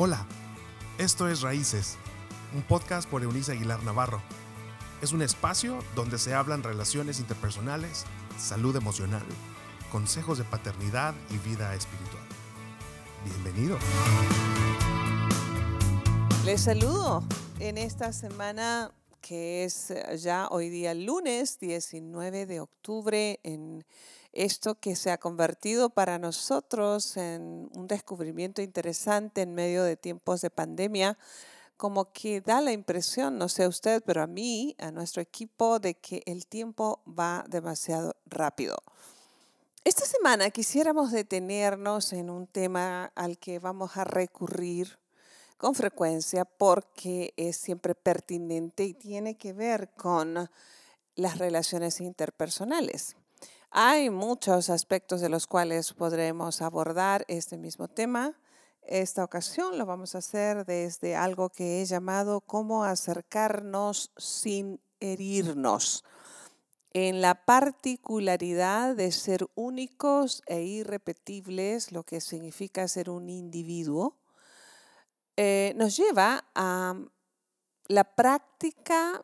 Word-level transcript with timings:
Hola, 0.00 0.24
esto 0.96 1.28
es 1.28 1.40
Raíces, 1.40 1.96
un 2.54 2.62
podcast 2.62 3.10
por 3.10 3.24
Eunice 3.24 3.50
Aguilar 3.50 3.82
Navarro. 3.82 4.22
Es 5.02 5.10
un 5.10 5.22
espacio 5.22 5.80
donde 5.96 6.18
se 6.18 6.34
hablan 6.34 6.62
relaciones 6.62 7.18
interpersonales, 7.18 8.04
salud 8.38 8.76
emocional, 8.76 9.24
consejos 9.90 10.38
de 10.38 10.44
paternidad 10.44 11.16
y 11.30 11.38
vida 11.38 11.74
espiritual. 11.74 12.22
Bienvenido. 13.24 13.76
Les 16.44 16.60
saludo 16.60 17.24
en 17.58 17.76
esta 17.76 18.12
semana 18.12 18.92
que 19.20 19.64
es 19.64 19.92
ya 20.16 20.46
hoy 20.52 20.68
día 20.68 20.94
lunes 20.94 21.58
19 21.58 22.46
de 22.46 22.60
octubre 22.60 23.40
en 23.42 23.84
esto 24.32 24.74
que 24.74 24.96
se 24.96 25.10
ha 25.10 25.18
convertido 25.18 25.90
para 25.90 26.18
nosotros 26.18 27.16
en 27.16 27.70
un 27.74 27.86
descubrimiento 27.86 28.62
interesante 28.62 29.42
en 29.42 29.54
medio 29.54 29.82
de 29.82 29.96
tiempos 29.96 30.40
de 30.40 30.50
pandemia, 30.50 31.18
como 31.76 32.12
que 32.12 32.40
da 32.40 32.60
la 32.60 32.72
impresión, 32.72 33.38
no 33.38 33.48
sé 33.48 33.68
usted, 33.68 34.02
pero 34.04 34.22
a 34.22 34.26
mí, 34.26 34.74
a 34.78 34.90
nuestro 34.90 35.22
equipo, 35.22 35.78
de 35.78 35.94
que 35.94 36.22
el 36.26 36.46
tiempo 36.46 37.00
va 37.06 37.44
demasiado 37.48 38.16
rápido. 38.26 38.76
Esta 39.84 40.04
semana 40.04 40.50
quisiéramos 40.50 41.12
detenernos 41.12 42.12
en 42.12 42.30
un 42.30 42.46
tema 42.46 43.12
al 43.14 43.38
que 43.38 43.58
vamos 43.58 43.96
a 43.96 44.04
recurrir 44.04 44.98
con 45.56 45.74
frecuencia 45.74 46.44
porque 46.44 47.32
es 47.36 47.56
siempre 47.56 47.94
pertinente 47.94 48.84
y 48.84 48.94
tiene 48.94 49.36
que 49.36 49.52
ver 49.52 49.90
con 49.90 50.50
las 51.14 51.38
relaciones 51.38 52.00
interpersonales. 52.00 53.16
Hay 53.80 54.10
muchos 54.10 54.70
aspectos 54.70 55.20
de 55.20 55.28
los 55.28 55.46
cuales 55.46 55.92
podremos 55.92 56.62
abordar 56.62 57.24
este 57.28 57.56
mismo 57.56 57.86
tema. 57.86 58.36
Esta 58.82 59.22
ocasión 59.22 59.78
lo 59.78 59.86
vamos 59.86 60.16
a 60.16 60.18
hacer 60.18 60.64
desde 60.66 61.14
algo 61.14 61.48
que 61.48 61.80
he 61.80 61.84
llamado 61.84 62.40
cómo 62.40 62.82
acercarnos 62.82 64.10
sin 64.16 64.80
herirnos, 64.98 66.04
en 66.92 67.20
la 67.20 67.44
particularidad 67.44 68.96
de 68.96 69.12
ser 69.12 69.46
únicos 69.54 70.42
e 70.48 70.62
irrepetibles, 70.62 71.92
lo 71.92 72.02
que 72.02 72.20
significa 72.20 72.88
ser 72.88 73.08
un 73.08 73.28
individuo, 73.28 74.16
eh, 75.36 75.72
nos 75.76 75.96
lleva 75.96 76.46
a 76.56 76.96
la 77.86 78.02
práctica 78.02 79.22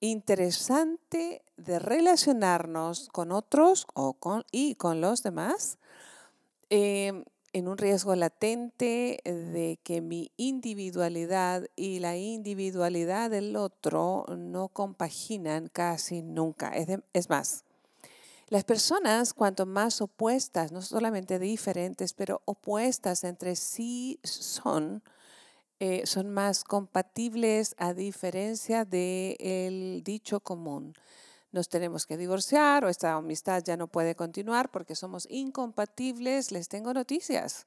interesante 0.00 1.42
de 1.56 1.78
relacionarnos 1.78 3.08
con 3.10 3.32
otros 3.32 3.86
o 3.94 4.14
con, 4.14 4.44
y 4.50 4.74
con 4.74 5.00
los 5.00 5.22
demás 5.22 5.78
em, 6.70 7.24
en 7.52 7.68
un 7.68 7.78
riesgo 7.78 8.14
latente 8.14 9.20
de 9.24 9.78
que 9.82 10.02
mi 10.02 10.30
individualidad 10.36 11.66
y 11.74 12.00
la 12.00 12.16
individualidad 12.16 13.30
del 13.30 13.56
otro 13.56 14.26
no 14.36 14.68
compaginan 14.68 15.68
casi 15.68 16.20
nunca. 16.20 16.76
Es, 16.76 16.88
es 17.14 17.30
más, 17.30 17.64
las 18.48 18.62
personas 18.62 19.34
cuanto 19.34 19.66
más 19.66 20.00
opuestas, 20.00 20.70
no 20.70 20.80
solamente 20.80 21.40
diferentes, 21.40 22.12
pero 22.12 22.42
opuestas 22.44 23.24
entre 23.24 23.56
sí 23.56 24.20
son, 24.22 25.02
eh, 25.78 26.06
son 26.06 26.30
más 26.30 26.64
compatibles 26.64 27.74
a 27.78 27.92
diferencia 27.92 28.84
del 28.84 30.02
dicho 30.04 30.40
común. 30.40 30.94
Nos 31.52 31.68
tenemos 31.68 32.06
que 32.06 32.16
divorciar 32.16 32.84
o 32.84 32.88
esta 32.88 33.14
amistad 33.14 33.62
ya 33.64 33.76
no 33.76 33.86
puede 33.86 34.14
continuar 34.14 34.70
porque 34.70 34.94
somos 34.94 35.26
incompatibles. 35.30 36.50
Les 36.50 36.68
tengo 36.68 36.92
noticias. 36.92 37.66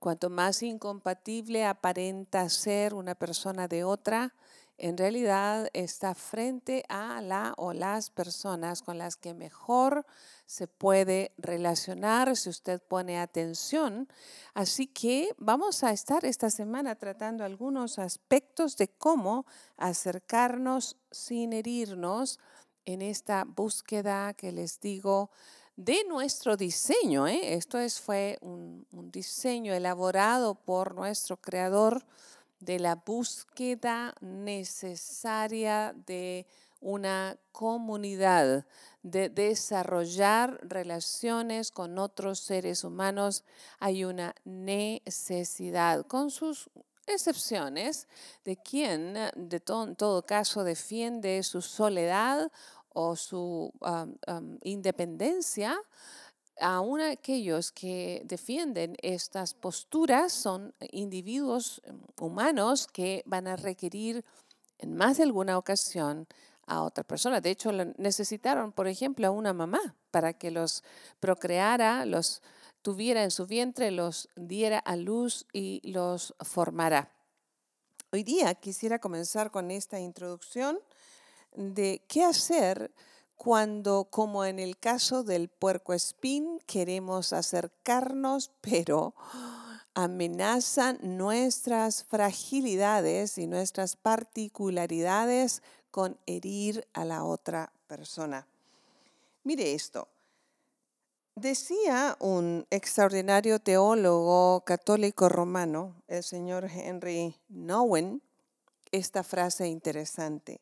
Cuanto 0.00 0.28
más 0.28 0.62
incompatible 0.62 1.64
aparenta 1.64 2.48
ser 2.48 2.92
una 2.92 3.14
persona 3.14 3.68
de 3.68 3.84
otra, 3.84 4.34
en 4.76 4.96
realidad 4.96 5.68
está 5.72 6.14
frente 6.14 6.84
a 6.88 7.20
la 7.20 7.54
o 7.56 7.72
las 7.72 8.10
personas 8.10 8.82
con 8.82 8.98
las 8.98 9.16
que 9.16 9.32
mejor 9.32 10.04
se 10.46 10.66
puede 10.66 11.32
relacionar 11.38 12.36
si 12.36 12.48
usted 12.48 12.82
pone 12.82 13.18
atención. 13.18 14.08
Así 14.52 14.88
que 14.88 15.34
vamos 15.38 15.84
a 15.84 15.92
estar 15.92 16.24
esta 16.24 16.50
semana 16.50 16.96
tratando 16.96 17.44
algunos 17.44 17.98
aspectos 17.98 18.76
de 18.76 18.88
cómo 18.88 19.46
acercarnos 19.76 20.96
sin 21.10 21.52
herirnos 21.52 22.40
en 22.84 23.00
esta 23.00 23.44
búsqueda 23.44 24.34
que 24.34 24.50
les 24.50 24.80
digo 24.80 25.30
de 25.76 26.04
nuestro 26.08 26.56
diseño. 26.56 27.26
¿eh? 27.28 27.54
Esto 27.54 27.78
es, 27.78 28.00
fue 28.00 28.38
un, 28.40 28.86
un 28.92 29.10
diseño 29.10 29.72
elaborado 29.72 30.56
por 30.56 30.94
nuestro 30.94 31.36
creador 31.36 32.04
de 32.64 32.78
la 32.78 32.96
búsqueda 32.96 34.14
necesaria 34.20 35.94
de 36.06 36.46
una 36.80 37.36
comunidad, 37.52 38.66
de 39.02 39.28
desarrollar 39.28 40.58
relaciones 40.62 41.70
con 41.70 41.98
otros 41.98 42.40
seres 42.40 42.84
humanos, 42.84 43.44
hay 43.78 44.04
una 44.04 44.34
necesidad, 44.44 46.06
con 46.06 46.30
sus 46.30 46.70
excepciones, 47.06 48.08
de 48.44 48.56
quien 48.56 49.14
de 49.14 49.62
en 49.66 49.96
todo 49.96 50.22
caso 50.22 50.64
defiende 50.64 51.42
su 51.42 51.62
soledad 51.62 52.50
o 52.90 53.16
su 53.16 53.72
independencia, 54.62 55.76
aún 56.60 57.00
aquellos 57.00 57.72
que 57.72 58.22
defienden 58.24 58.96
estas 59.02 59.54
posturas 59.54 60.32
son 60.32 60.74
individuos 60.92 61.82
em, 61.84 62.00
humanos 62.20 62.86
que 62.86 63.22
van 63.26 63.46
a 63.46 63.56
requerir 63.56 64.24
en 64.78 64.94
más 64.96 65.16
de 65.16 65.24
alguna 65.24 65.58
ocasión 65.58 66.26
a 66.66 66.82
otra 66.82 67.04
persona. 67.04 67.40
De 67.40 67.50
hecho, 67.50 67.72
necesitaron, 67.72 68.72
por 68.72 68.88
ejemplo, 68.88 69.26
a 69.26 69.30
una 69.30 69.52
mamá 69.52 69.96
para 70.10 70.32
que 70.32 70.50
los 70.50 70.82
procreara, 71.20 72.06
los 72.06 72.42
tuviera 72.82 73.22
en 73.22 73.30
su 73.30 73.46
vientre, 73.46 73.90
los 73.90 74.28
diera 74.36 74.78
a 74.78 74.96
luz 74.96 75.46
y 75.52 75.80
los 75.90 76.34
formara. 76.40 77.10
Hoy 78.12 78.22
día 78.22 78.54
quisiera 78.54 78.98
comenzar 78.98 79.50
con 79.50 79.70
esta 79.70 79.98
introducción 79.98 80.78
de 81.56 82.04
qué 82.08 82.24
hacer 82.24 82.92
cuando, 83.36 84.04
como 84.04 84.44
en 84.44 84.58
el 84.58 84.78
caso 84.78 85.22
del 85.22 85.48
puerco 85.48 85.92
espín, 85.92 86.60
queremos 86.66 87.32
acercarnos, 87.32 88.50
pero 88.60 89.14
amenazan 89.94 90.98
nuestras 91.02 92.04
fragilidades 92.04 93.38
y 93.38 93.46
nuestras 93.46 93.96
particularidades 93.96 95.62
con 95.90 96.18
herir 96.26 96.86
a 96.92 97.04
la 97.04 97.22
otra 97.22 97.72
persona. 97.86 98.46
Mire 99.44 99.74
esto. 99.74 100.08
Decía 101.36 102.16
un 102.20 102.66
extraordinario 102.70 103.58
teólogo 103.58 104.62
católico 104.64 105.28
romano, 105.28 105.94
el 106.06 106.22
señor 106.22 106.70
Henry 106.70 107.36
Nowen, 107.48 108.22
esta 108.92 109.24
frase 109.24 109.66
interesante. 109.66 110.60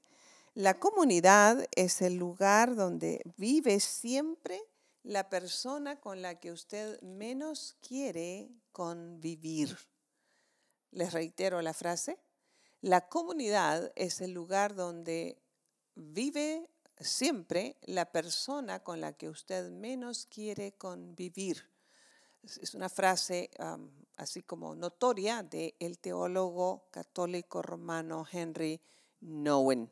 La 0.54 0.78
comunidad 0.78 1.66
es 1.74 2.02
el 2.02 2.16
lugar 2.16 2.76
donde 2.76 3.22
vive 3.38 3.80
siempre 3.80 4.60
la 5.02 5.30
persona 5.30 5.98
con 5.98 6.20
la 6.20 6.40
que 6.40 6.52
usted 6.52 7.00
menos 7.00 7.74
quiere 7.80 8.50
convivir. 8.70 9.78
Les 10.90 11.10
reitero 11.14 11.62
la 11.62 11.72
frase. 11.72 12.18
La 12.82 13.08
comunidad 13.08 13.92
es 13.96 14.20
el 14.20 14.32
lugar 14.32 14.74
donde 14.74 15.40
vive 15.94 16.68
siempre 17.00 17.78
la 17.84 18.12
persona 18.12 18.84
con 18.84 19.00
la 19.00 19.14
que 19.14 19.30
usted 19.30 19.70
menos 19.70 20.26
quiere 20.26 20.72
convivir. 20.72 21.66
Es 22.42 22.74
una 22.74 22.90
frase 22.90 23.50
así 24.18 24.42
como 24.42 24.74
notoria 24.74 25.42
del 25.42 25.98
teólogo 25.98 26.88
católico 26.90 27.62
romano 27.62 28.26
Henry 28.30 28.82
Nowen. 29.20 29.90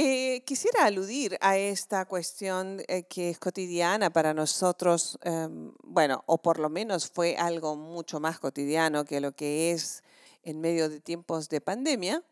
Eh, 0.00 0.44
quisiera 0.44 0.84
aludir 0.84 1.36
a 1.40 1.58
esta 1.58 2.04
cuestión 2.04 2.80
eh, 2.86 3.02
que 3.08 3.30
es 3.30 3.38
cotidiana 3.40 4.10
para 4.10 4.32
nosotros, 4.32 5.18
em, 5.22 5.72
bueno, 5.82 6.22
o 6.26 6.38
por 6.38 6.60
lo 6.60 6.68
menos 6.68 7.10
fue 7.10 7.36
algo 7.36 7.74
mucho 7.74 8.20
más 8.20 8.38
cotidiano 8.38 9.04
que 9.04 9.20
lo 9.20 9.32
que 9.32 9.72
es 9.72 10.04
en 10.44 10.60
medio 10.60 10.88
de 10.88 11.00
tiempos 11.00 11.48
de 11.48 11.60
pandemia, 11.60 12.22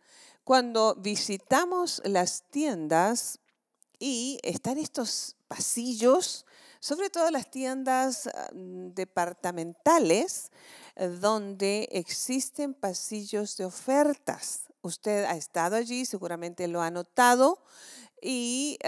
cuando 0.44 0.94
visitamos 0.94 2.00
las 2.04 2.44
tiendas 2.50 3.40
y 3.98 4.38
están 4.44 4.78
estos 4.78 5.34
pasillos, 5.48 6.46
sobre 6.78 7.10
todo 7.10 7.32
las 7.32 7.50
tiendas 7.50 8.28
ah, 8.28 8.48
departamentales, 8.52 10.52
eh, 10.94 11.08
donde 11.08 11.88
existen 11.90 12.74
pasillos 12.74 13.56
de 13.56 13.64
ofertas 13.64 14.65
Usted 14.86 15.24
ha 15.24 15.36
estado 15.36 15.74
allí, 15.74 16.04
seguramente 16.04 16.68
lo 16.68 16.80
ha 16.80 16.92
notado. 16.92 17.58
Y 18.22 18.78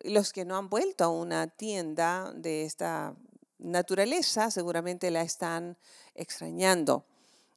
los 0.00 0.32
que 0.32 0.46
no 0.46 0.56
han 0.56 0.70
vuelto 0.70 1.04
a 1.04 1.08
una 1.08 1.46
tienda 1.46 2.32
de 2.34 2.64
esta 2.64 3.14
naturaleza 3.58 4.50
seguramente 4.50 5.10
la 5.10 5.20
están 5.20 5.76
extrañando. 6.14 7.04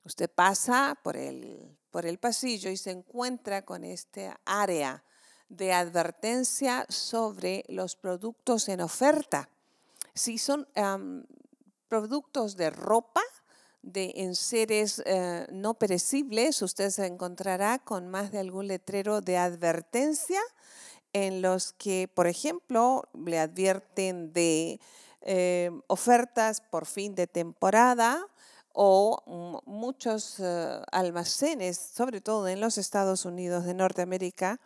Usted 0.03 0.29
pasa 0.29 0.97
por 1.03 1.15
el, 1.15 1.77
por 1.89 2.05
el 2.05 2.17
pasillo 2.17 2.69
y 2.69 2.75
se 2.75 2.91
encuentra 2.91 3.63
con 3.63 3.85
esta 3.85 4.39
área 4.43 5.05
de 5.47 5.71
advertencia 5.71 6.85
sobre 6.89 7.63
los 7.69 7.95
productos 7.95 8.67
en 8.67 8.81
oferta. 8.81 9.49
Si 10.13 10.37
son 10.37 10.67
productos 11.87 12.57
de 12.57 12.71
ropa, 12.71 13.21
de 13.81 14.13
enseres 14.17 15.01
eh, 15.05 15.47
no 15.51 15.73
perecibles, 15.75 16.61
usted 16.61 16.89
se 16.89 17.05
encontrará 17.05 17.79
con 17.79 18.07
más 18.07 18.31
de 18.31 18.39
algún 18.39 18.67
letrero 18.67 19.21
de 19.21 19.37
advertencia 19.37 20.41
en 21.13 21.41
los 21.41 21.73
que, 21.73 22.07
por 22.13 22.27
ejemplo, 22.27 23.07
le 23.13 23.39
advierten 23.39 24.31
de 24.33 24.79
eh, 25.21 25.71
ofertas 25.87 26.61
por 26.61 26.85
fin 26.85 27.15
de 27.15 27.27
temporada 27.27 28.25
o 28.73 29.61
muchos 29.65 30.39
eh, 30.39 30.81
almacenes, 30.91 31.77
sobre 31.77 32.21
todo 32.21 32.47
en 32.47 32.61
los 32.61 32.77
Estados 32.77 33.25
Unidos 33.25 33.65
de 33.65 33.73
Norteamérica, 33.73 34.59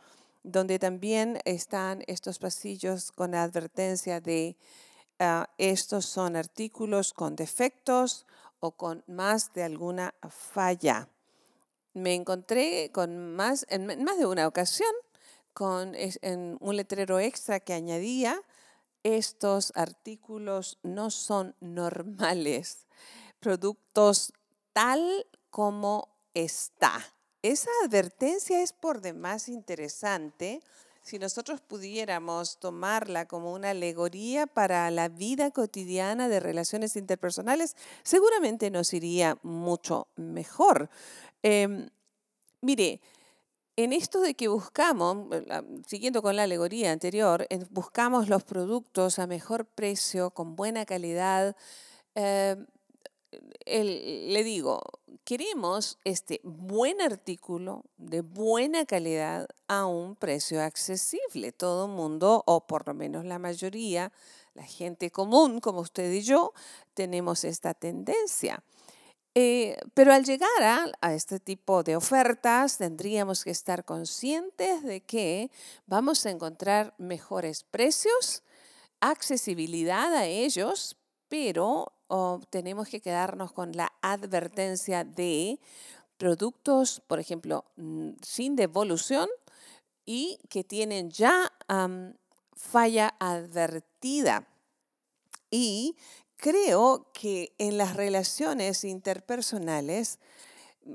donde 0.44 0.78
también 0.78 1.40
están 1.46 2.04
estos 2.08 2.38
pasillos 2.38 3.12
con 3.12 3.34
advertencia 3.34 4.20
de 4.20 4.58
ah, 5.20 5.50
estos 5.58 6.06
son 6.06 6.36
artículos 6.36 7.14
con 7.14 7.36
defectos 7.36 8.26
o 8.64 8.72
con 8.72 9.04
más 9.08 9.52
de 9.54 9.64
alguna 9.64 10.16
falla. 10.30 11.10
Me 11.94 12.16
encontré 12.16 12.92
con 12.94 13.36
más, 13.36 13.66
en 13.68 14.02
más 14.06 14.18
de 14.18 14.26
una 14.26 14.48
ocasión 14.48 14.90
con 15.54 15.94
un 16.62 16.76
letrero 16.78 17.20
extra 17.20 17.60
que 17.60 17.74
añadía, 17.74 18.42
estos 19.04 19.74
artículos 19.76 20.80
no 20.82 21.10
son 21.10 21.56
normales, 21.60 22.88
productos 23.42 24.32
tal 24.72 25.28
como 25.50 26.08
está. 26.34 27.06
Esa 27.42 27.70
advertencia 27.84 28.62
es 28.62 28.72
por 28.72 29.02
demás 29.02 29.50
interesante 29.50 30.62
si 31.04 31.20
nosotros 31.20 31.60
pudiéramos 31.62 32.58
tomarla 32.60 33.28
como 33.28 33.54
una 33.54 33.72
alegoría 33.72 34.48
para 34.48 34.90
la 34.90 35.10
vida 35.10 35.52
cotidiana 35.52 36.30
de 36.30 36.40
relaciones 36.40 36.96
interpersonales, 36.96 37.76
seguramente 38.04 38.72
nos 38.72 38.94
iría 38.94 39.38
mucho 39.44 40.08
mejor. 40.16 40.90
Em, 41.44 41.90
mire, 42.62 43.02
en 43.76 43.92
esto 43.92 44.22
de 44.22 44.34
que 44.34 44.48
buscamos, 44.48 45.28
siguiendo 45.88 46.22
con 46.22 46.38
la 46.38 46.44
alegoría 46.44 46.92
anterior, 46.92 47.48
buscamos 47.70 48.30
los 48.30 48.44
productos 48.44 49.20
a 49.20 49.28
mejor 49.28 49.66
precio, 49.66 50.32
con 50.32 50.56
buena 50.56 50.86
calidad, 50.86 51.56
em, 52.16 52.66
le 53.66 54.44
digo, 54.44 54.82
queremos 55.24 55.98
este 56.04 56.42
buen 56.44 57.02
artículo 57.02 57.84
de 57.98 58.22
buena 58.22 58.86
calidad 58.86 59.48
a 59.68 59.86
un 59.86 60.16
precio 60.16 60.62
accesible. 60.62 61.52
Todo 61.52 61.86
el 61.86 61.92
mundo, 61.92 62.44
o 62.46 62.66
por 62.68 62.88
lo 62.88 62.94
menos 62.94 63.26
la 63.26 63.40
mayoría, 63.40 64.12
la 64.54 64.64
gente 64.64 65.12
común 65.12 65.60
como 65.60 65.82
usted 65.82 66.12
y 66.12 66.22
yo, 66.22 66.54
tenemos 66.94 67.44
esta 67.44 67.74
tendencia. 67.74 68.64
Eh, 69.36 69.78
pero 69.96 70.14
al 70.14 70.24
llegar 70.26 70.50
a, 70.62 70.86
a, 71.02 71.14
este 71.16 71.40
tipo 71.40 71.82
de 71.82 71.96
ofertas, 71.96 72.78
tendríamos 72.78 73.44
que 73.44 73.50
estar 73.50 73.84
conscientes 73.84 74.84
de 74.84 75.02
que 75.02 75.50
vamos 75.88 76.26
a 76.26 76.30
encontrar 76.30 76.94
mejores 77.00 77.64
precios, 77.64 78.44
accesibilidad 79.00 80.14
a 80.14 80.28
ellos, 80.28 80.98
pero 81.30 81.94
tenemos 82.50 82.88
que 82.90 83.02
quedarnos 83.02 83.52
con 83.52 83.72
la 83.74 83.92
advertencia 84.02 85.04
de 85.04 85.60
productos, 86.18 87.02
por 87.08 87.20
ejemplo, 87.20 87.66
mm, 87.76 88.12
sin 88.22 88.56
devolución 88.56 89.30
y 90.06 90.40
que 90.50 90.64
tienen 90.64 91.10
ya 91.10 91.52
falla 92.56 93.16
advertida. 93.20 94.48
Y 95.50 95.96
creo 96.38 97.12
que 97.14 97.54
en 97.58 97.78
las 97.78 97.96
relaciones 97.96 98.84
interpersonales, 98.84 100.20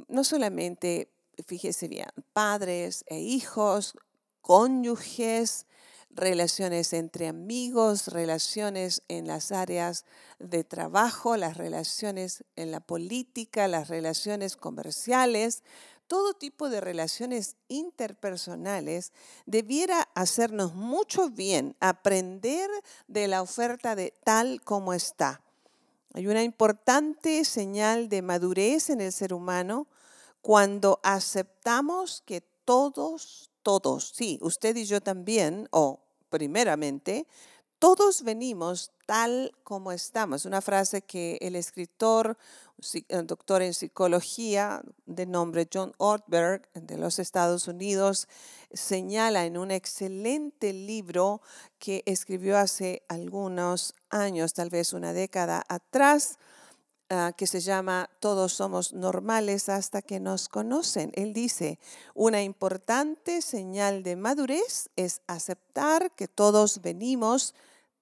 no 0.09 0.25
solamente, 0.25 1.09
fíjese 1.47 1.89
bien, 1.89 2.09
padres 2.33 3.05
e 3.07 3.19
hijos, 3.21 3.95
cónyuges, 4.41 5.67
relaciones 6.11 6.93
entre 6.93 7.29
amigos, 7.29 8.09
relaciones 8.09 9.03
en 9.09 9.27
las 9.27 9.53
áreas 9.53 10.05
de 10.39 10.65
trabajo, 10.65 11.37
las 11.37 11.57
relaciones 11.57 12.45
en 12.57 12.71
la 12.71 12.81
política, 12.81 13.69
las 13.69 13.89
relaciones 13.89 14.57
comerciales, 14.57 15.63
todo 16.09 16.33
tipo 16.33 16.71
de 16.71 16.81
relaciones 16.81 17.57
interpersonales 17.69 19.13
debiera 19.45 20.09
hacernos 20.15 20.75
mucho 20.75 21.29
bien 21.29 21.77
aprender 21.81 22.71
de 23.07 23.29
la 23.29 23.43
oferta 23.43 23.95
de 23.95 24.15
tal 24.25 24.63
como 24.63 24.95
está. 24.95 25.43
Hay 26.15 26.27
una 26.27 26.43
importante 26.43 27.45
señal 27.45 28.09
de 28.09 28.23
madurez 28.23 28.89
en 28.89 29.03
el 29.03 29.13
ser 29.13 29.35
humano 29.35 29.87
cuando 30.41 30.99
aceptamos 31.03 32.23
que 32.25 32.41
todos, 32.65 33.51
todos, 33.69 34.13
sí, 34.15 34.39
usted 34.41 34.75
y 34.77 34.87
yo 34.87 35.03
también, 35.03 35.69
o 35.73 36.01
primeramente, 36.31 37.27
todos 37.79 38.23
venimos 38.23 38.93
tal 39.05 39.53
como 39.63 39.93
estamos. 39.93 40.47
Una 40.47 40.63
frase 40.63 41.03
que 41.03 41.37
el 41.43 41.55
escritor, 41.55 42.39
doctor 43.25 43.61
en 43.61 43.75
psicología 43.75 44.81
de 45.05 45.27
nombre 45.27 45.69
John 45.71 45.93
Ortberg 45.99 46.67
de 46.73 46.97
los 46.97 47.19
Estados 47.19 47.69
Unidos, 47.69 48.27
señala 48.73 49.45
en 49.45 49.59
un 49.59 49.71
excelente 49.71 50.73
libro 50.73 51.43
que 51.79 52.03
escribió 52.07 52.57
hace 52.57 53.03
algunos 53.07 53.95
años, 54.09 54.55
tal 54.55 54.71
vez 54.71 54.95
una 54.95 55.13
década 55.13 55.63
atrás, 55.69 56.39
Ah, 57.11 57.33
que 57.35 57.47
se 57.47 57.61
llama 57.61 58.11
Todos 58.21 58.53
somos 58.53 58.93
normales 58.93 59.71
hasta 59.71 60.03
que 60.03 60.21
nos 60.21 60.51
conocen. 60.51 61.11
Él 61.15 61.33
dice, 61.33 61.79
una 62.15 62.43
importante 62.43 63.41
señal 63.41 64.03
de 64.03 64.15
madurez 64.15 64.91
es 64.95 65.23
aceptar 65.27 66.11
que 66.11 66.29
todos 66.29 66.83
venimos 66.83 67.55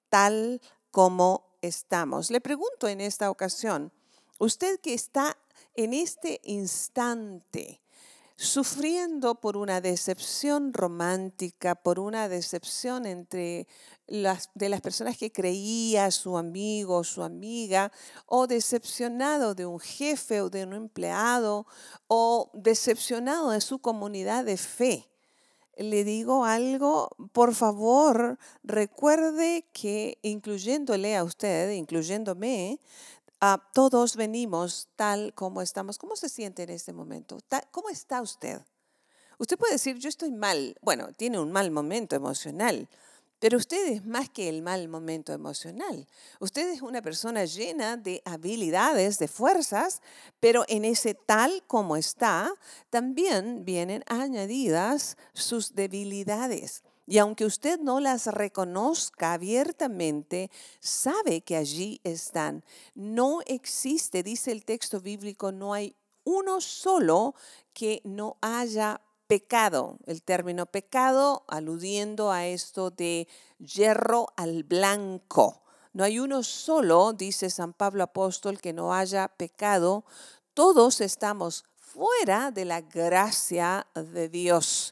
tal 0.08 0.60
como 0.90 1.46
estamos. 1.62 2.32
Le 2.32 2.40
pregunto 2.40 2.88
en 2.88 3.00
esta 3.00 3.30
ocasión, 3.30 3.92
usted 4.40 4.80
que 4.80 4.94
está 4.94 5.36
en 5.76 5.94
este 5.94 6.40
instante, 6.42 7.80
sufriendo 8.36 9.36
por 9.40 9.56
una 9.56 9.80
decepción 9.80 10.74
romántica, 10.74 11.74
por 11.74 11.98
una 11.98 12.28
decepción 12.28 13.06
entre 13.06 13.66
las, 14.06 14.50
de 14.54 14.68
las 14.68 14.82
personas 14.82 15.16
que 15.16 15.32
creía 15.32 16.10
su 16.10 16.36
amigo 16.36 16.98
o 16.98 17.04
su 17.04 17.22
amiga, 17.22 17.90
o 18.26 18.46
decepcionado 18.46 19.54
de 19.54 19.66
un 19.66 19.80
jefe 19.80 20.42
o 20.42 20.50
de 20.50 20.64
un 20.64 20.74
empleado, 20.74 21.66
o 22.08 22.50
decepcionado 22.52 23.50
de 23.50 23.60
su 23.60 23.78
comunidad 23.78 24.44
de 24.44 24.58
fe. 24.58 25.08
Le 25.78 26.04
digo 26.04 26.44
algo, 26.46 27.10
por 27.32 27.54
favor, 27.54 28.38
recuerde 28.62 29.66
que 29.72 30.18
incluyéndole 30.22 31.16
a 31.16 31.24
usted, 31.24 31.70
incluyéndome, 31.72 32.80
todos 33.72 34.16
venimos 34.16 34.88
tal 34.96 35.34
como 35.34 35.62
estamos. 35.62 35.98
¿Cómo 35.98 36.16
se 36.16 36.28
siente 36.28 36.62
en 36.62 36.70
este 36.70 36.92
momento? 36.92 37.38
¿Cómo 37.70 37.88
está 37.90 38.22
usted? 38.22 38.60
Usted 39.38 39.58
puede 39.58 39.74
decir, 39.74 39.98
yo 39.98 40.08
estoy 40.08 40.32
mal. 40.32 40.76
Bueno, 40.80 41.08
tiene 41.12 41.38
un 41.38 41.52
mal 41.52 41.70
momento 41.70 42.16
emocional, 42.16 42.88
pero 43.38 43.58
usted 43.58 43.88
es 43.88 44.06
más 44.06 44.30
que 44.30 44.48
el 44.48 44.62
mal 44.62 44.88
momento 44.88 45.34
emocional. 45.34 46.06
Usted 46.40 46.70
es 46.70 46.80
una 46.80 47.02
persona 47.02 47.44
llena 47.44 47.98
de 47.98 48.22
habilidades, 48.24 49.18
de 49.18 49.28
fuerzas, 49.28 50.00
pero 50.40 50.64
en 50.68 50.86
ese 50.86 51.14
tal 51.14 51.62
como 51.66 51.96
está, 51.96 52.50
también 52.88 53.64
vienen 53.66 54.04
añadidas 54.06 55.18
sus 55.34 55.74
debilidades. 55.74 56.82
Y 57.06 57.18
aunque 57.18 57.44
usted 57.44 57.78
no 57.78 58.00
las 58.00 58.26
reconozca 58.26 59.32
abiertamente, 59.32 60.50
sabe 60.80 61.42
que 61.42 61.56
allí 61.56 62.00
están. 62.02 62.64
No 62.94 63.40
existe, 63.46 64.24
dice 64.24 64.50
el 64.50 64.64
texto 64.64 65.00
bíblico, 65.00 65.52
no 65.52 65.72
hay 65.72 65.94
uno 66.24 66.60
solo 66.60 67.36
que 67.72 68.00
no 68.04 68.36
haya 68.40 69.00
pecado. 69.28 69.98
El 70.06 70.22
término 70.22 70.66
pecado 70.66 71.44
aludiendo 71.46 72.32
a 72.32 72.46
esto 72.46 72.90
de 72.90 73.28
hierro 73.58 74.26
al 74.36 74.64
blanco. 74.64 75.62
No 75.92 76.02
hay 76.02 76.18
uno 76.18 76.42
solo, 76.42 77.12
dice 77.12 77.50
San 77.50 77.72
Pablo 77.72 78.02
Apóstol, 78.02 78.60
que 78.60 78.72
no 78.72 78.92
haya 78.92 79.28
pecado. 79.28 80.04
Todos 80.54 81.00
estamos 81.00 81.64
fuera 81.76 82.50
de 82.50 82.64
la 82.64 82.80
gracia 82.80 83.86
de 83.94 84.28
Dios 84.28 84.85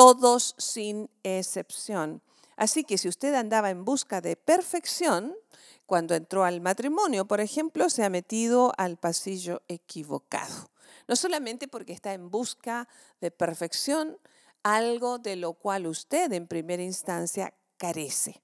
todos 0.00 0.54
sin 0.56 1.10
excepción. 1.24 2.22
Así 2.56 2.84
que 2.84 2.96
si 2.96 3.06
usted 3.06 3.34
andaba 3.34 3.68
en 3.68 3.84
busca 3.84 4.22
de 4.22 4.34
perfección, 4.34 5.36
cuando 5.84 6.14
entró 6.14 6.44
al 6.44 6.62
matrimonio, 6.62 7.26
por 7.26 7.42
ejemplo, 7.42 7.90
se 7.90 8.02
ha 8.02 8.08
metido 8.08 8.72
al 8.78 8.96
pasillo 8.96 9.60
equivocado. 9.68 10.70
No 11.06 11.16
solamente 11.16 11.68
porque 11.68 11.92
está 11.92 12.14
en 12.14 12.30
busca 12.30 12.88
de 13.20 13.30
perfección, 13.30 14.16
algo 14.62 15.18
de 15.18 15.36
lo 15.36 15.52
cual 15.52 15.86
usted 15.86 16.32
en 16.32 16.46
primera 16.46 16.82
instancia 16.82 17.52
carece. 17.76 18.40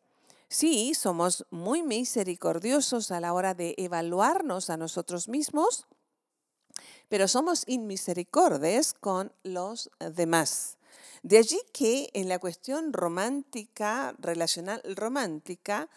Sí, 0.50 0.92
somos 0.92 1.46
muy 1.48 1.82
misericordiosos 1.82 3.10
a 3.10 3.20
la 3.20 3.32
hora 3.32 3.54
de 3.54 3.74
evaluarnos 3.78 4.68
a 4.68 4.76
nosotros 4.76 5.26
mismos, 5.26 5.86
pero 7.08 7.26
somos 7.28 7.62
inmisericordes 7.66 8.92
con 8.92 9.32
los 9.42 9.88
demás. 9.98 10.75
De 11.22 11.38
allí 11.38 11.60
que 11.72 12.10
en 12.12 12.28
la 12.28 12.38
cuestión 12.38 12.92
romántica, 12.92 14.14
relacional 14.18 14.82
romántica, 14.94 15.88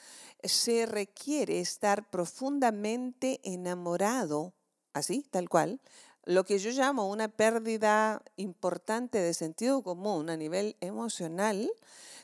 se 0.43 0.85
requiere 0.85 1.59
estar 1.59 2.09
profundamente 2.09 3.39
enamorado, 3.43 4.53
así, 4.93 5.25
tal 5.29 5.49
cual, 5.49 5.81
lo 6.25 6.43
que 6.43 6.59
yo 6.59 6.71
llamo 6.71 7.09
una 7.09 7.27
pérdida 7.27 8.21
importante 8.35 9.19
de 9.19 9.33
sentido 9.33 9.81
común 9.81 10.29
a 10.29 10.37
nivel 10.37 10.77
emocional, 10.79 11.69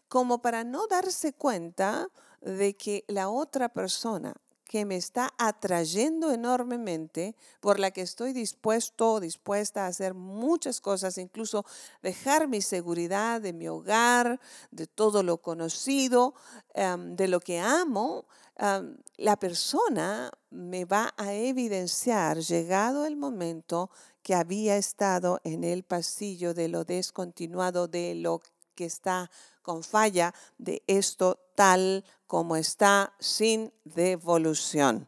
como 0.08 0.42
para 0.42 0.64
no 0.64 0.88
darse 0.88 1.34
cuenta 1.34 2.08
de 2.42 2.76
que 2.76 3.04
la 3.08 3.30
otra 3.30 3.70
persona 3.70 4.36
que 4.66 4.84
me 4.84 4.96
está 4.96 5.34
atrayendo 5.38 6.32
enormemente, 6.32 7.36
por 7.60 7.80
la 7.80 7.92
que 7.92 8.02
estoy 8.02 8.34
dispuesto 8.34 9.20
dispuesta 9.20 9.86
a 9.86 9.88
hacer 9.88 10.14
muchas 10.14 10.82
cosas, 10.82 11.18
incluso 11.18 11.66
dejar 12.02 12.48
mi 12.48 12.62
seguridad 12.62 13.42
de 13.42 13.54
mi 13.54 13.68
hogar, 13.68 14.40
de 14.72 14.88
todo 14.88 15.24
lo 15.24 15.38
conocido, 15.38 16.34
em, 16.74 17.16
de 17.16 17.28
lo 17.28 17.40
que 17.40 17.60
amo, 17.60 18.26
em, 18.58 18.98
la 19.18 19.38
persona 19.38 20.32
me 20.50 20.86
va 20.86 21.14
a 21.16 21.34
evidenciar, 21.34 22.40
llegado 22.40 23.06
el 23.06 23.16
momento, 23.16 23.90
que 24.24 24.34
había 24.34 24.76
estado 24.78 25.40
en 25.44 25.64
el 25.64 25.84
pasillo 25.84 26.56
de 26.56 26.68
lo 26.68 26.84
descontinuado, 26.84 27.88
de 27.88 28.16
lo 28.16 28.42
que 28.74 28.86
está 28.86 29.30
con 29.62 29.84
falla, 29.84 30.34
de 30.58 30.84
esto 30.88 31.40
tal 31.56 32.04
como 32.28 32.56
está 32.56 33.14
sin 33.20 33.72
devolución. 33.84 35.08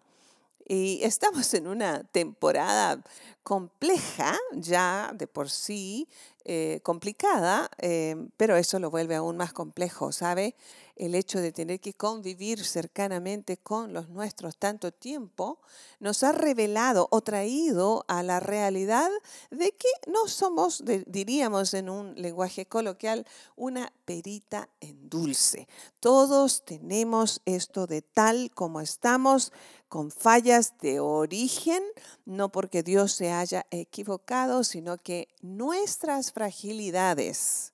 Y 0.68 1.00
estamos 1.04 1.54
en 1.54 1.68
una 1.68 2.04
temporada 2.04 3.02
compleja, 3.44 4.38
ya 4.54 5.12
de 5.14 5.26
por 5.26 5.50
sí 5.50 6.10
eh, 6.44 6.82
complicada, 6.84 7.70
eh, 7.78 8.16
pero 8.36 8.58
eso 8.58 8.78
lo 8.80 8.92
vuelve 8.92 9.16
aún 9.16 9.38
más 9.38 9.54
complejo, 9.54 10.12
¿sabe? 10.12 10.56
El 10.98 11.13
hecho 11.13 11.39
de 11.39 11.51
tener 11.51 11.80
que 11.80 11.94
convivir 11.94 12.66
cercanamente 12.66 13.58
con 13.58 13.94
los 13.94 14.10
nuestros 14.10 14.58
tanto 14.58 14.92
tiempo 14.92 15.60
nos 16.00 16.24
ha 16.24 16.32
revelado 16.32 17.08
o 17.12 17.22
traído 17.22 18.04
a 18.08 18.24
la 18.24 18.39
realidad 18.39 19.12
de 19.51 19.74
que 19.74 19.89
no 20.08 20.27
somos, 20.27 20.84
diríamos 21.06 21.75
en 21.75 21.92
un 21.92 22.16
lenguaje 22.16 22.66
coloquial, 22.66 23.27
una 23.56 23.94
perita 24.06 24.70
en 24.82 25.08
dulce. 25.08 25.68
Todos 26.00 26.66
tenemos 26.66 27.42
esto 27.46 27.86
de 27.86 28.01
tal 28.01 28.50
como 28.56 28.82
estamos, 28.82 29.54
con 29.89 30.10
fallas 30.10 30.74
de 30.82 31.00
origen, 31.00 31.84
no 32.25 32.51
porque 32.51 32.82
Dios 32.82 33.12
se 33.12 33.32
haya 33.32 33.68
equivocado, 33.70 34.63
sino 34.63 34.98
que 34.98 35.27
nuestras 35.42 36.32
fragilidades 36.32 37.74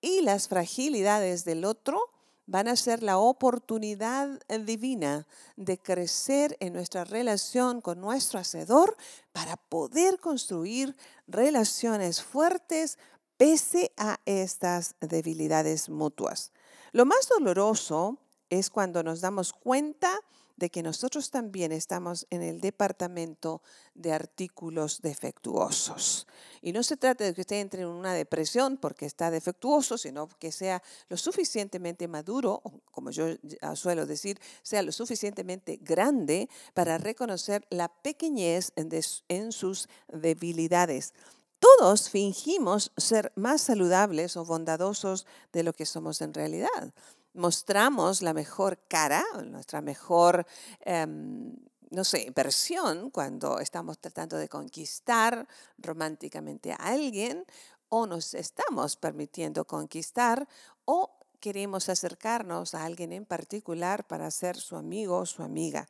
y 0.00 0.22
las 0.22 0.48
fragilidades 0.48 1.44
del 1.44 1.66
otro 1.66 2.15
van 2.46 2.68
a 2.68 2.76
ser 2.76 3.02
la 3.02 3.18
oportunidad 3.18 4.40
divina 4.64 5.26
de 5.56 5.78
crecer 5.78 6.56
en 6.60 6.72
nuestra 6.72 7.04
relación 7.04 7.80
con 7.80 8.00
nuestro 8.00 8.38
Hacedor 8.38 8.96
para 9.32 9.56
poder 9.56 10.18
construir 10.20 10.96
relaciones 11.26 12.22
fuertes 12.22 12.98
pese 13.36 13.92
a 13.96 14.20
estas 14.24 14.94
debilidades 15.00 15.88
mutuas. 15.88 16.52
Lo 16.92 17.04
más 17.04 17.28
doloroso 17.28 18.18
es 18.48 18.70
cuando 18.70 19.02
nos 19.02 19.20
damos 19.20 19.52
cuenta 19.52 20.20
de 20.56 20.70
que 20.70 20.82
nosotros 20.82 21.30
también 21.30 21.70
estamos 21.70 22.26
en 22.30 22.42
el 22.42 22.60
departamento 22.60 23.62
de 23.94 24.12
artículos 24.12 25.02
defectuosos. 25.02 26.26
Y 26.62 26.72
no 26.72 26.82
se 26.82 26.96
trata 26.96 27.24
de 27.24 27.34
que 27.34 27.42
usted 27.42 27.60
entre 27.60 27.82
en 27.82 27.88
una 27.88 28.14
depresión 28.14 28.78
porque 28.78 29.06
está 29.06 29.30
defectuoso, 29.30 29.98
sino 29.98 30.28
que 30.28 30.50
sea 30.52 30.82
lo 31.08 31.16
suficientemente 31.16 32.08
maduro, 32.08 32.62
como 32.90 33.10
yo 33.10 33.26
suelo 33.74 34.06
decir, 34.06 34.40
sea 34.62 34.82
lo 34.82 34.92
suficientemente 34.92 35.78
grande 35.82 36.48
para 36.74 36.98
reconocer 36.98 37.66
la 37.70 37.88
pequeñez 37.88 38.72
en 38.76 39.52
sus 39.52 39.88
debilidades. 40.08 41.12
Todos 41.58 42.10
fingimos 42.10 42.92
ser 42.96 43.32
más 43.34 43.62
saludables 43.62 44.36
o 44.36 44.44
bondadosos 44.44 45.26
de 45.52 45.62
lo 45.62 45.72
que 45.72 45.86
somos 45.86 46.20
en 46.20 46.34
realidad 46.34 46.92
mostramos 47.36 48.22
la 48.22 48.32
mejor 48.32 48.78
cara, 48.88 49.24
nuestra 49.44 49.80
mejor, 49.80 50.46
em, 50.80 51.54
no 51.90 52.04
sé, 52.04 52.32
versión 52.34 53.10
cuando 53.10 53.60
estamos 53.60 53.98
tratando 53.98 54.36
de 54.36 54.48
conquistar 54.48 55.46
románticamente 55.78 56.72
a 56.72 56.76
alguien 56.76 57.44
o 57.88 58.06
nos 58.06 58.34
estamos 58.34 58.96
permitiendo 58.96 59.64
conquistar 59.64 60.48
o 60.84 61.10
queremos 61.40 61.88
acercarnos 61.88 62.74
a 62.74 62.84
alguien 62.84 63.12
en 63.12 63.24
particular 63.24 64.06
para 64.06 64.30
ser 64.30 64.56
su 64.56 64.76
amigo 64.76 65.18
o 65.18 65.26
su 65.26 65.42
amiga. 65.42 65.86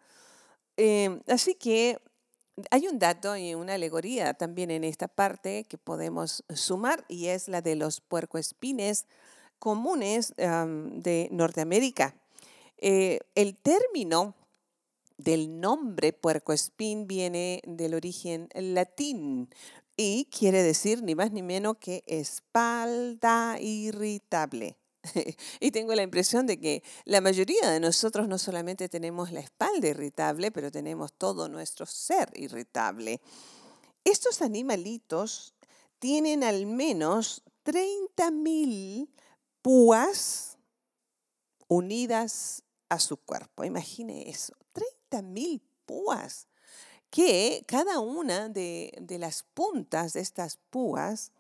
Em, 0.76 1.23
así 1.29 1.55
que 1.55 1.99
hay 2.71 2.88
un 2.88 2.99
dato 2.99 3.37
y 3.37 3.55
una 3.55 3.75
alegoría 3.75 4.35
también 4.35 4.71
en 4.71 4.85
esta 4.85 5.09
parte 5.09 5.65
que 5.65 5.79
podemos 5.79 6.45
sumar 6.55 7.05
y 7.09 7.29
es 7.29 7.49
la 7.49 7.62
de 7.62 7.76
los 7.76 8.00
puercoespines 8.00 9.07
comunes 9.66 10.32
de 10.37 11.28
Norteamérica. 11.32 12.14
Eh, 12.78 13.18
el 13.35 13.56
término 13.56 14.37
del 15.18 15.58
nombre 15.61 16.12
puercoespín 16.12 17.08
viene 17.08 17.62
del 17.66 17.94
origen 17.94 18.49
latín 18.54 19.50
y 19.96 20.26
quiere 20.26 20.62
decir 20.62 21.02
ni 21.02 21.16
más 21.16 21.32
ni 21.32 21.42
menos 21.42 21.78
que 21.78 22.04
espalda 22.06 23.58
irritable. 23.61 24.76
y 25.58 25.73
tengo 25.73 25.96
la 25.96 26.04
impresión 26.04 26.46
de 26.46 26.61
que 26.61 26.85
la 27.04 27.20
mayoría 27.20 27.68
de 27.68 27.80
nosotros 27.80 28.28
no 28.28 28.38
solamente 28.38 28.88
tenemos 28.88 29.32
la 29.32 29.40
espalda 29.40 29.88
irritable, 29.88 30.52
pero 30.52 30.70
tenemos 30.70 31.12
todo 31.12 31.49
nuestro 31.49 31.87
ser 31.87 32.30
irritable. 32.37 33.20
Estos 34.04 34.42
animalitos 34.42 35.56
tienen 35.99 36.44
al 36.44 36.66
menos 36.66 37.42
30.000 37.64 39.08
púas 39.66 40.58
unidas 41.66 42.62
a 42.88 43.00
su 43.00 43.16
cuerpo. 43.16 43.64
Imagine 43.64 44.30
eso, 44.30 44.54
30 44.70 45.23
mil 45.23 45.61
púas, 45.85 46.46
que 47.11 47.64
cada 47.66 47.99
una 47.99 48.49
de, 48.49 48.92
las 49.18 49.42
puntas 49.42 50.12
de 50.12 50.20
estas 50.20 50.56
púas 50.56 51.32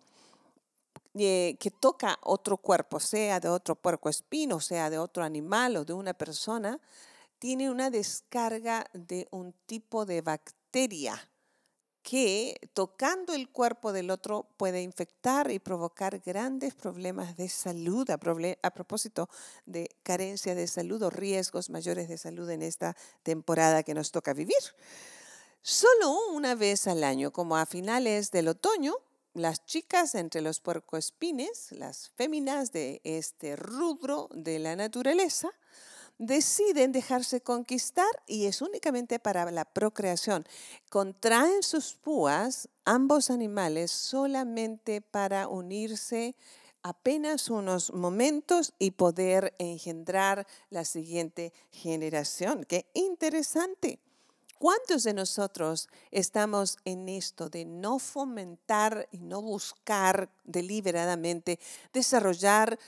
eh, 1.14 1.56
que 1.60 1.70
toca 1.70 2.18
otro 2.20 2.56
cuerpo, 2.56 2.98
sea 2.98 3.38
de 3.38 3.48
otro 3.48 3.76
puerco 3.76 4.08
espino, 4.08 4.58
sea 4.58 4.90
de 4.90 4.98
otro 4.98 5.22
animal 5.22 5.76
o 5.76 5.84
de 5.84 5.92
una 5.92 6.12
persona, 6.12 6.80
tiene 7.38 7.70
una 7.70 7.90
descarga 7.90 8.90
de 8.92 9.28
un 9.30 9.52
tipo 9.66 10.04
de 10.04 10.22
bacteria 10.22 11.30
que 12.06 12.60
tocando 12.72 13.34
el 13.34 13.48
cuerpo 13.48 13.92
del 13.92 14.12
otro 14.12 14.46
puede 14.56 14.80
infectar 14.80 15.50
y 15.50 15.58
provocar 15.58 16.20
grandes 16.20 16.72
problemas 16.72 17.36
de 17.36 17.48
salud 17.48 18.08
a, 18.10 18.70
propósito 18.70 19.28
de 19.64 19.90
carencia 20.04 20.54
de 20.54 20.68
salud 20.68 21.02
o 21.02 21.10
riesgos 21.10 21.68
mayores 21.68 22.08
de 22.08 22.16
salud 22.16 22.48
en 22.50 22.62
esta 22.62 22.96
temporada 23.24 23.82
que 23.82 23.92
nos 23.92 24.12
toca 24.12 24.34
vivir. 24.34 24.54
Solo 25.62 26.28
una 26.28 26.54
vez 26.54 26.86
al 26.86 27.02
año, 27.02 27.32
como 27.32 27.56
a 27.56 27.66
finales 27.66 28.30
del 28.30 28.46
otoño, 28.46 28.94
las 29.34 29.66
chicas 29.66 30.14
entre 30.14 30.42
los 30.42 30.60
puercoespines, 30.60 31.72
las 31.72 32.10
féminas 32.10 32.70
de 32.70 33.00
este 33.02 33.56
rubro 33.56 34.28
de 34.32 34.60
la 34.60 34.76
naturaleza, 34.76 35.50
deciden 36.18 36.92
dejarse 36.92 37.40
conquistar 37.40 38.10
y 38.26 38.46
es 38.46 38.62
únicamente 38.62 39.18
para 39.18 39.50
la 39.50 39.64
procreación. 39.64 40.46
Contraen 40.90 41.62
sus 41.62 41.94
púas 41.94 42.68
ambos 42.84 43.30
animales 43.30 43.90
solamente 43.90 45.00
para 45.00 45.48
unirse 45.48 46.36
apenas 46.82 47.50
unos 47.50 47.92
momentos 47.92 48.72
y 48.78 48.92
poder 48.92 49.54
engendrar 49.58 50.46
la 50.70 50.84
siguiente 50.84 51.52
generación. 51.70 52.64
Qué 52.64 52.86
interesante. 52.94 53.98
¿Cuántos 54.58 55.02
de 55.02 55.12
nosotros 55.12 55.88
estamos 56.10 56.78
en 56.86 57.10
esto 57.10 57.50
de 57.50 57.66
no 57.66 57.98
fomentar 57.98 59.06
y 59.12 59.18
no 59.18 59.42
buscar 59.42 60.30
deliberadamente 60.44 61.60
desarrollar 61.92 62.78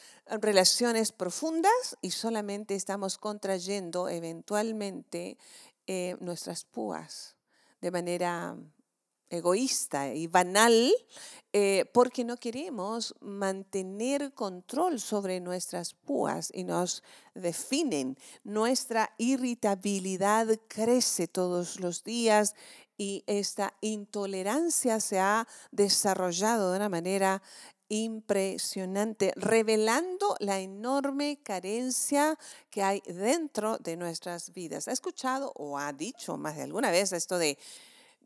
relaciones 0.40 1.12
profundas 1.12 1.98
y 2.00 2.12
solamente 2.12 2.74
estamos 2.74 3.18
contrayendo 3.18 4.08
eventualmente 4.08 5.36
eh, 5.86 6.16
nuestras 6.20 6.64
púas 6.64 7.36
de 7.82 7.90
manera 7.90 8.56
egoísta 9.30 10.14
y 10.14 10.26
banal 10.26 10.92
eh, 11.52 11.86
porque 11.94 12.24
no 12.24 12.36
queremos 12.36 13.14
mantener 13.20 14.34
control 14.34 15.00
sobre 15.00 15.40
nuestras 15.40 15.94
púas 15.94 16.50
y 16.54 16.64
nos 16.64 17.02
definen. 17.34 18.18
Nuestra 18.44 19.14
irritabilidad 19.16 20.46
crece 20.68 21.26
todos 21.26 21.80
los 21.80 22.04
días 22.04 22.54
y 22.98 23.24
esta 23.26 23.72
intolerancia 23.80 25.00
se 25.00 25.20
ha 25.20 25.48
desarrollado 25.70 26.72
de 26.72 26.76
una 26.76 26.88
manera 26.88 27.42
impresionante, 27.88 29.32
revelando 29.36 30.36
la 30.40 30.60
enorme 30.60 31.38
carencia 31.42 32.38
que 32.68 32.82
hay 32.82 33.02
dentro 33.06 33.78
de 33.78 33.96
nuestras 33.96 34.52
vidas. 34.52 34.88
¿Ha 34.88 34.92
escuchado 34.92 35.52
o 35.54 35.78
ha 35.78 35.92
dicho 35.92 36.36
más 36.36 36.56
de 36.56 36.64
alguna 36.64 36.90
vez 36.90 37.12
esto 37.12 37.38
de 37.38 37.56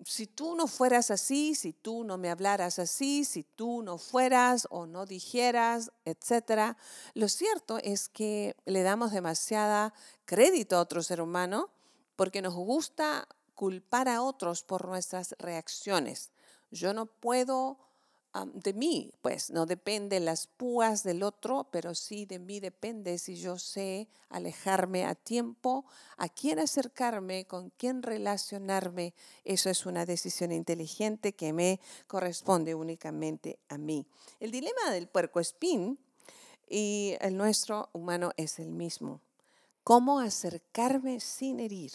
si 0.04 0.26
tú 0.26 0.54
no 0.54 0.66
fueras 0.66 1.10
así, 1.10 1.54
si 1.54 1.72
tú 1.72 2.04
no 2.04 2.18
me 2.18 2.30
hablaras 2.30 2.78
así, 2.78 3.24
si 3.24 3.42
tú 3.42 3.82
no 3.82 3.98
fueras 3.98 4.66
o 4.70 4.86
no 4.86 5.06
dijeras, 5.06 5.90
etcétera. 6.04 6.76
Lo 7.14 7.28
cierto 7.28 7.78
es 7.78 8.08
que 8.08 8.56
le 8.64 8.82
damos 8.82 9.12
demasiada 9.12 9.94
crédito 10.24 10.76
a 10.76 10.80
otro 10.80 11.02
ser 11.02 11.20
humano 11.20 11.70
porque 12.16 12.42
nos 12.42 12.54
gusta 12.54 13.28
culpar 13.54 14.08
a 14.08 14.22
otros 14.22 14.62
por 14.62 14.86
nuestras 14.86 15.34
reacciones. 15.38 16.32
Yo 16.70 16.94
no 16.94 17.06
puedo 17.06 17.78
de 18.54 18.72
mí, 18.72 19.12
pues 19.20 19.50
no 19.50 19.66
depende 19.66 20.18
las 20.18 20.46
púas 20.46 21.02
del 21.02 21.22
otro, 21.22 21.68
pero 21.70 21.94
sí 21.94 22.24
de 22.24 22.38
mí 22.38 22.60
depende 22.60 23.18
si 23.18 23.36
yo 23.36 23.58
sé 23.58 24.08
alejarme 24.30 25.04
a 25.04 25.14
tiempo, 25.14 25.84
a 26.16 26.30
quién 26.30 26.58
acercarme, 26.58 27.44
con 27.44 27.70
quién 27.76 28.02
relacionarme. 28.02 29.12
Eso 29.44 29.68
es 29.68 29.84
una 29.84 30.06
decisión 30.06 30.50
inteligente 30.50 31.34
que 31.34 31.52
me 31.52 31.78
corresponde 32.06 32.74
únicamente 32.74 33.58
a 33.68 33.76
mí. 33.76 34.06
El 34.40 34.50
dilema 34.50 34.90
del 34.90 35.08
puerco 35.08 35.38
espín 35.38 35.98
y 36.68 37.16
el 37.20 37.36
nuestro 37.36 37.90
humano 37.92 38.32
es 38.38 38.58
el 38.58 38.70
mismo. 38.70 39.20
¿Cómo 39.84 40.20
acercarme 40.20 41.20
sin 41.20 41.60
herir? 41.60 41.92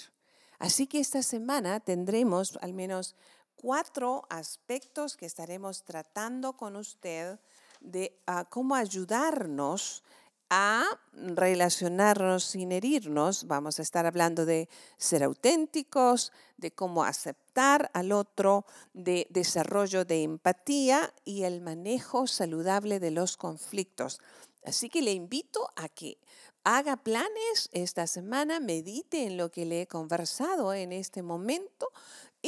Así 0.59 0.87
que 0.87 0.99
esta 0.99 1.23
semana 1.23 1.79
tendremos 1.79 2.57
al 2.61 2.73
menos 2.73 3.15
cuatro 3.57 4.25
aspectos 4.29 5.17
que 5.17 5.25
estaremos 5.25 5.83
tratando 5.83 6.53
con 6.53 6.75
usted 6.75 7.39
de 7.81 8.17
ah, 8.27 8.45
cómo 8.49 8.75
ayudarnos 8.75 10.03
a 10.49 10.85
relacionarnos 11.13 12.43
sin 12.43 12.71
herirnos. 12.71 13.47
Vamos 13.47 13.79
a 13.79 13.81
estar 13.81 14.05
hablando 14.05 14.45
de 14.45 14.69
ser 14.97 15.23
auténticos, 15.23 16.31
de 16.55 16.71
cómo 16.71 17.03
aceptar 17.03 17.91
al 17.93 18.11
otro, 18.11 18.65
de 18.93 19.27
desarrollo 19.29 20.05
de 20.05 20.23
empatía 20.23 21.13
y 21.25 21.43
el 21.43 21.61
manejo 21.61 22.27
saludable 22.27 22.99
de 22.99 23.11
los 23.11 23.35
conflictos. 23.35 24.21
Así 24.63 24.89
que 24.89 25.01
le 25.01 25.11
invito 25.11 25.69
a 25.75 25.89
que 25.89 26.17
haga 26.63 26.97
planes 26.97 27.69
esta 27.71 28.07
semana, 28.07 28.59
medite 28.59 29.23
en 29.23 29.37
lo 29.37 29.49
que 29.49 29.65
le 29.65 29.81
he 29.81 29.87
conversado 29.87 30.73
en 30.73 30.91
este 30.91 31.23
momento, 31.23 31.89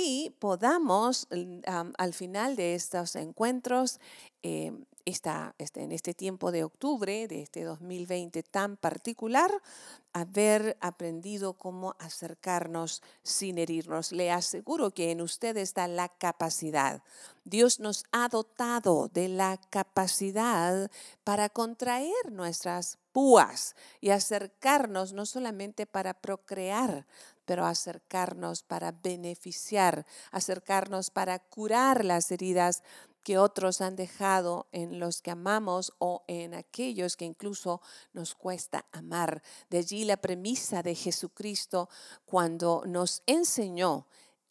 y 0.02 0.30
podamos 0.40 1.28
al 1.98 2.14
final 2.14 2.56
de 2.56 2.74
estos 2.74 3.18
encuentros, 3.18 4.00
eh, 4.44 4.72
este, 5.04 5.30
en 5.82 5.92
este 5.92 6.14
tiempo 6.14 6.52
de 6.52 6.64
octubre 6.64 7.28
de 7.28 7.42
este 7.42 7.64
2020 7.64 8.44
tan 8.44 8.78
particular, 8.78 9.52
haber 10.14 10.78
aprendido 10.80 11.54
cómo 11.54 11.96
acercarnos 12.00 13.02
sin 13.24 13.58
herirnos. 13.58 14.14
Le 14.14 14.32
aseguro 14.32 14.92
que 14.92 15.12
en 15.12 15.20
usted 15.20 15.58
está 15.58 15.88
la 15.88 16.08
capacidad. 16.08 17.04
Dios 17.44 17.80
nos 17.80 18.06
ha 18.12 18.30
dotado 18.30 19.10
de 19.10 19.28
la 19.28 19.60
capacidad 19.70 20.90
para 21.24 21.50
contraer 21.50 22.32
nuestras 22.32 23.00
púas 23.12 23.76
y 24.00 24.12
acercarnos 24.12 25.14
no 25.14 25.26
solamente 25.26 25.86
para 25.86 26.14
procrear, 26.14 27.06
pero 27.50 27.66
acercarnos 27.66 28.62
para 28.62 28.92
beneficiar, 28.92 30.06
acercarnos 30.30 31.10
para 31.10 31.40
curar 31.40 32.06
las 32.06 32.30
heridas 32.30 32.84
que 33.24 33.40
otros 33.40 33.82
han 33.82 33.96
dejado 33.96 34.68
en 34.72 35.00
los 35.00 35.24
que 35.24 35.32
amamos 35.32 35.92
o 35.98 36.24
en 36.28 36.54
aquellos 36.54 37.18
que 37.18 37.26
incluso 37.26 37.82
nos 38.14 38.36
cuesta 38.36 38.86
amar. 38.92 39.42
De 39.72 39.80
allí 39.80 40.06
la 40.06 40.18
premisa 40.18 40.84
de 40.84 40.94
Jesucristo 40.94 41.90
cuando 42.24 42.84
nos 42.86 43.24
enseñó, 43.26 44.06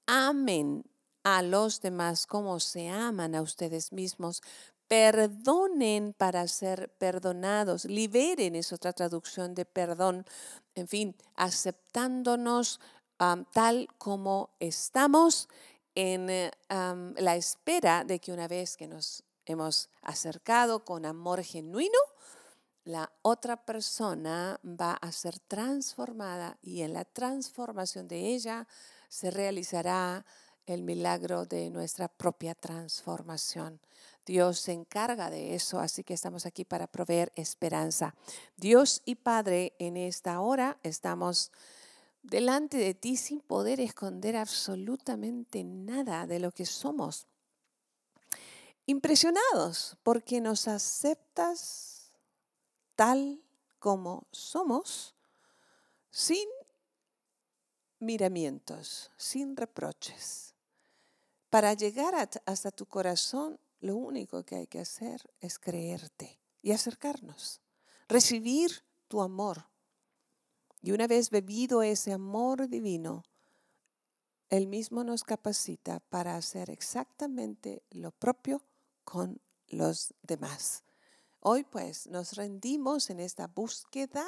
amen 0.06 0.82
a 1.22 1.42
los 1.42 1.80
demás 1.80 2.26
como 2.26 2.58
se 2.58 2.88
aman 2.88 3.36
a 3.36 3.42
ustedes 3.42 3.92
mismos. 3.92 4.42
Perdonen 4.88 6.14
para 6.14 6.48
ser 6.48 6.90
perdonados. 6.98 7.84
Liberen 7.84 8.56
es 8.56 8.72
otra 8.72 8.92
traducción 8.92 9.54
de 9.54 9.64
perdón 9.64 10.24
en 10.74 10.88
fin, 10.88 11.16
aceptándonos 11.34 12.80
tal 13.52 13.88
como 13.98 14.50
estamos 14.60 15.48
en 15.96 16.30
eh, 16.30 16.52
la 16.68 17.36
espera 17.36 18.04
de 18.04 18.20
que 18.20 18.32
una 18.32 18.46
vez 18.46 18.76
que 18.76 18.86
nos 18.86 19.24
hemos 19.44 19.90
acercado 20.02 20.84
con 20.84 21.04
amor 21.04 21.42
genuino, 21.42 21.98
la 22.84 23.10
otra 23.22 23.56
persona 23.56 24.60
va 24.64 24.92
a 24.92 25.10
ser 25.10 25.40
transformada 25.40 26.56
y 26.62 26.82
en 26.82 26.92
la 26.92 27.04
transformación 27.04 28.06
de 28.06 28.34
ella 28.34 28.68
se 29.08 29.30
realizará 29.30 30.24
el 30.64 30.82
milagro 30.82 31.44
de 31.44 31.70
nuestra 31.70 32.08
propia 32.08 32.54
transformación. 32.54 33.80
Dios 34.28 34.58
se 34.58 34.72
encarga 34.72 35.30
de 35.30 35.54
eso, 35.54 35.80
así 35.80 36.04
que 36.04 36.12
estamos 36.12 36.44
aquí 36.44 36.62
para 36.62 36.86
proveer 36.86 37.32
esperanza. 37.34 38.14
Dios 38.58 39.00
y 39.06 39.14
Padre, 39.14 39.72
en 39.78 39.96
esta 39.96 40.42
hora 40.42 40.78
estamos 40.82 41.50
delante 42.22 42.76
de 42.76 42.92
ti 42.92 43.16
sin 43.16 43.40
poder 43.40 43.80
esconder 43.80 44.36
absolutamente 44.36 45.64
nada 45.64 46.26
de 46.26 46.40
lo 46.40 46.52
que 46.52 46.66
somos. 46.66 47.26
Impresionados 48.84 49.96
porque 50.02 50.42
nos 50.42 50.68
aceptas 50.68 52.12
tal 52.96 53.40
como 53.78 54.26
somos, 54.30 55.14
sin 56.10 56.46
miramientos, 57.98 59.10
sin 59.16 59.56
reproches. 59.56 60.52
Para 61.48 61.72
llegar 61.72 62.28
hasta 62.44 62.70
tu 62.70 62.84
corazón 62.84 63.58
lo 63.80 63.96
único 63.96 64.44
que 64.44 64.56
hay 64.56 64.66
que 64.66 64.80
hacer 64.80 65.22
es 65.40 65.58
creerte 65.58 66.40
y 66.62 66.72
acercarnos, 66.72 67.60
recibir 68.08 68.84
tu 69.06 69.22
amor. 69.22 69.68
Y 70.80 70.92
una 70.92 71.06
vez 71.06 71.30
bebido 71.30 71.82
ese 71.82 72.12
amor 72.12 72.68
divino, 72.68 73.24
Él 74.48 74.66
mismo 74.66 75.04
nos 75.04 75.24
capacita 75.24 76.00
para 76.00 76.36
hacer 76.36 76.70
exactamente 76.70 77.82
lo 77.90 78.12
propio 78.12 78.62
con 79.04 79.40
los 79.68 80.14
demás. 80.22 80.84
Hoy 81.40 81.64
pues 81.64 82.06
nos 82.06 82.34
rendimos 82.36 83.10
en 83.10 83.20
esta 83.20 83.46
búsqueda 83.46 84.26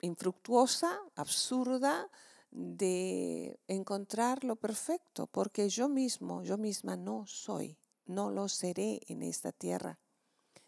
infructuosa, 0.00 1.00
absurda, 1.16 2.10
de 2.50 3.58
encontrar 3.66 4.44
lo 4.44 4.56
perfecto, 4.56 5.26
porque 5.26 5.68
yo 5.68 5.88
mismo, 5.88 6.42
yo 6.42 6.56
misma 6.56 6.96
no 6.96 7.26
soy 7.26 7.76
no 8.06 8.30
lo 8.30 8.48
seré 8.48 9.00
en 9.08 9.22
esta 9.22 9.52
tierra. 9.52 9.98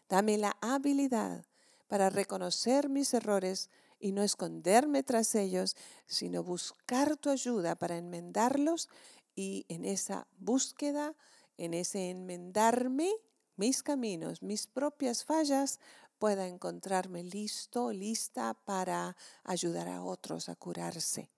Dame 0.09 0.37
la 0.37 0.57
habilidad 0.61 1.45
para 1.87 2.09
reconocer 2.09 2.89
mis 2.89 3.13
errores 3.13 3.69
y 3.99 4.11
no 4.11 4.23
esconderme 4.23 5.03
tras 5.03 5.35
ellos, 5.35 5.75
sino 6.05 6.43
buscar 6.43 7.17
tu 7.17 7.29
ayuda 7.29 7.75
para 7.75 7.97
enmendarlos 7.97 8.89
y 9.35 9.65
en 9.69 9.85
esa 9.85 10.27
búsqueda, 10.37 11.15
en 11.57 11.73
ese 11.73 12.09
enmendarme 12.09 13.11
mis 13.55 13.81
caminos, 13.81 14.43
mis 14.43 14.67
propias 14.67 15.25
fallas, 15.25 15.79
pueda 16.19 16.47
encontrarme 16.47 17.23
listo, 17.23 17.91
lista 17.91 18.53
para 18.53 19.15
ayudar 19.43 19.87
a 19.87 20.03
otros 20.03 20.49
a 20.49 20.55
curarse. 20.55 21.29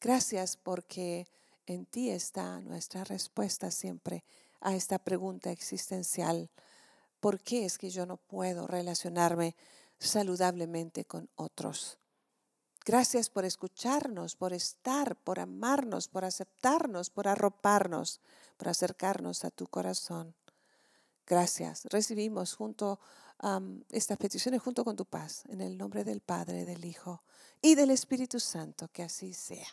Gracias 0.00 0.56
porque 0.56 1.26
en 1.66 1.86
ti 1.86 2.10
está 2.10 2.60
nuestra 2.60 3.04
respuesta 3.04 3.70
siempre 3.70 4.24
a 4.60 4.74
esta 4.74 4.98
pregunta 4.98 5.50
existencial. 5.50 6.50
¿Por 7.20 7.40
qué 7.40 7.64
es 7.64 7.78
que 7.78 7.90
yo 7.90 8.06
no 8.06 8.16
puedo 8.16 8.66
relacionarme 8.66 9.56
saludablemente 9.98 11.04
con 11.04 11.28
otros? 11.36 11.98
Gracias 12.84 13.30
por 13.30 13.44
escucharnos, 13.44 14.36
por 14.36 14.52
estar, 14.52 15.16
por 15.16 15.40
amarnos, 15.40 16.06
por 16.06 16.24
aceptarnos, 16.24 17.10
por 17.10 17.26
arroparnos, 17.26 18.20
por 18.56 18.68
acercarnos 18.68 19.44
a 19.44 19.50
tu 19.50 19.66
corazón. 19.66 20.36
Gracias. 21.26 21.86
Recibimos 21.86 22.54
junto 22.54 23.00
estas 23.90 24.16
peticiones 24.18 24.62
junto 24.62 24.84
con 24.84 24.96
tu 24.96 25.04
paz, 25.04 25.44
en 25.48 25.60
el 25.60 25.76
nombre 25.76 26.04
del 26.04 26.20
Padre, 26.20 26.64
del 26.64 26.84
Hijo 26.84 27.22
y 27.60 27.74
del 27.74 27.90
Espíritu 27.90 28.40
Santo, 28.40 28.88
que 28.92 29.02
así 29.02 29.34
sea. 29.34 29.66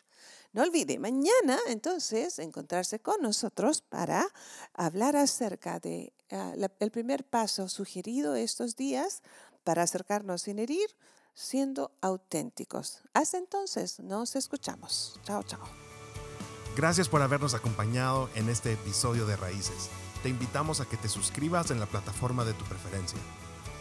No 0.52 0.62
olvide, 0.62 1.00
mañana 1.00 1.58
entonces 1.68 2.40
encontrarse 2.40 3.00
con 3.00 3.22
nosotros 3.22 3.82
para 3.82 4.28
hablar 4.74 5.16
acerca 5.16 5.80
de 5.80 6.14
ah, 6.32 6.54
el 6.80 6.92
primer 6.92 7.26
paso 7.26 7.68
sugerido 7.70 8.36
estos 8.36 8.76
días 8.76 9.24
para 9.64 9.84
acercarnos 9.84 10.44
sin 10.44 10.60
herir, 10.60 10.88
siendo 11.34 11.92
auténticos. 12.02 13.02
Hasta 13.14 13.38
entonces, 13.38 14.00
nos 14.00 14.36
escuchamos. 14.36 15.20
Chao, 15.24 15.42
chao. 15.44 15.64
Gracias 16.76 17.08
por 17.08 17.22
habernos 17.22 17.54
acompañado 17.54 18.30
en 18.36 18.50
este 18.50 18.74
episodio 18.74 19.26
de 19.26 19.36
Raíces. 19.36 19.90
Te 20.22 20.30
invitamos 20.30 20.82
a 20.82 20.86
que 20.86 20.98
te 20.98 21.10
suscribas 21.10 21.72
en 21.72 21.80
la 21.80 21.86
plataforma 21.86 22.46
de 22.46 22.54
tu 22.54 22.66
preferencia 22.66 23.20